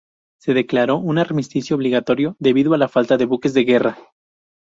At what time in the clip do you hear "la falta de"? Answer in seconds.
2.79-3.25